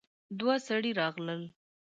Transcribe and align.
دوه 0.39 0.55
سړي 0.67 0.91
راغلل. 0.99 1.41